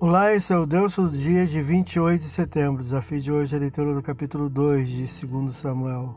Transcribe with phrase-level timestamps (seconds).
[0.00, 2.84] Olá, esse é o Deus do dia de 28 de setembro.
[2.84, 6.14] Desafio de hoje é a leitura do capítulo 2 de 2 Samuel.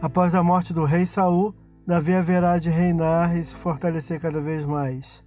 [0.00, 1.54] Após a morte do rei Saul,
[1.86, 5.22] Davi haverá de reinar e se fortalecer cada vez mais.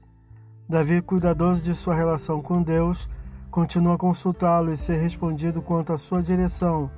[0.68, 3.08] Davi, cuidadoso de sua relação com Deus,
[3.52, 6.90] continua a consultá-lo e ser respondido quanto à sua direção,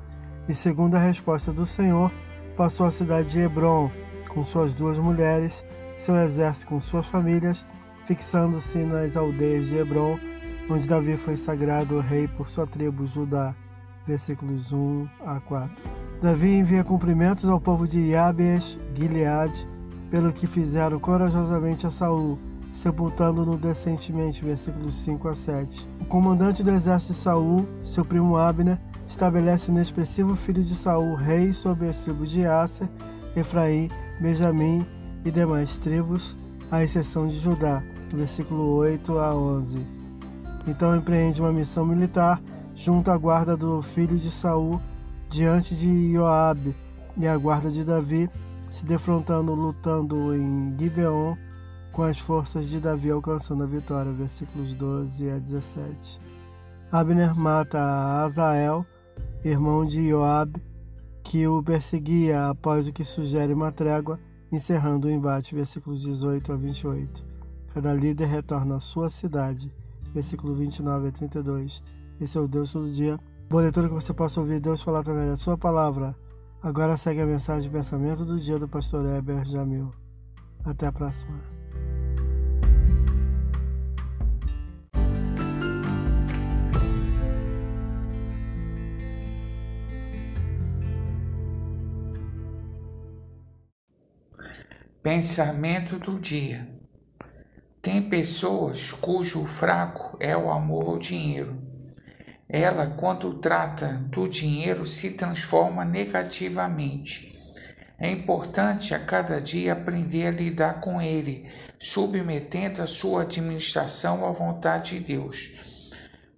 [0.47, 2.09] e segundo a resposta do Senhor,
[2.55, 3.91] passou a cidade de Hebron
[4.29, 5.61] com suas duas mulheres,
[5.97, 7.65] seu exército com suas famílias
[8.11, 10.19] fixando-se nas aldeias de Hebron,
[10.69, 13.55] onde Davi foi sagrado rei por sua tribo Judá.
[14.05, 15.71] Versículos 1 a 4.
[16.21, 19.65] Davi envia cumprimentos ao povo de Yabes, Gileade,
[20.09, 22.37] pelo que fizeram corajosamente a Saul,
[22.73, 24.43] sepultando-no decentemente.
[24.43, 25.87] Versículos 5 a 7.
[26.01, 31.53] O comandante do exército de Saul, seu primo Abner, estabelece inexpressivo filho de Saul rei
[31.53, 32.89] sobre as tribos de Asser,
[33.37, 33.89] Efraim,
[34.21, 34.85] Benjamim
[35.23, 36.35] e demais tribos,
[36.69, 37.83] à exceção de Judá,
[38.15, 39.85] versículo 8 a 11.
[40.67, 42.41] Então empreende uma missão militar
[42.75, 44.81] junto à guarda do filho de Saul
[45.29, 46.75] diante de Joabe
[47.17, 48.29] e a guarda de Davi,
[48.69, 51.35] se defrontando lutando em Gibeon
[51.91, 56.19] com as forças de Davi alcançando a vitória, versículos 12 a 17.
[56.91, 57.79] Abner mata
[58.23, 58.85] Azael,
[59.43, 60.61] irmão de Joabe,
[61.23, 64.19] que o perseguia após o que sugere uma trégua
[64.51, 67.23] encerrando o embate, versículos 18 a 28.
[67.73, 69.73] Cada líder retorna à sua cidade,
[70.13, 71.81] versículo 29 a 32.
[72.19, 73.17] Esse é o Deus todo dia.
[73.49, 76.13] Boa leitura que você possa ouvir Deus falar através da sua palavra.
[76.61, 79.89] Agora segue a mensagem de pensamento do dia do pastor Heber Jamil.
[80.65, 81.39] Até a próxima.
[95.01, 96.80] Pensamento do dia.
[97.81, 101.57] Tem pessoas cujo fraco é o amor ao dinheiro.
[102.47, 107.31] Ela, quando trata do dinheiro, se transforma negativamente.
[107.97, 111.47] É importante a cada dia aprender a lidar com ele,
[111.79, 115.89] submetendo a sua administração à vontade de Deus.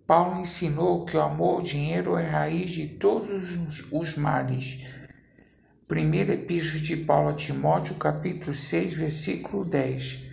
[0.08, 3.58] Paulo ensinou que o amor ao dinheiro é raiz de todos
[3.92, 4.88] os males.
[5.90, 10.33] Primeira Epístola de Paulo a Timóteo, capítulo 6, versículo 10.